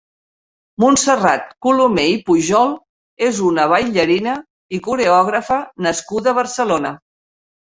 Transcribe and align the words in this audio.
Montserrat 0.83 1.43
Colomé 1.65 2.05
i 2.13 2.15
Pujol 2.29 2.73
és 3.27 3.43
una 3.49 3.67
baillarina 3.75 4.33
i 4.79 4.81
coreògrafa 4.89 5.59
nascuda 5.89 6.33
a 6.35 6.39
Barcelona. 6.41 6.97